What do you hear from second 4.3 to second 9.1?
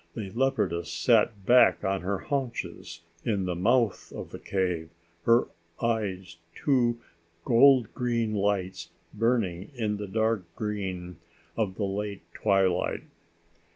the cave, her eyes two gold green lights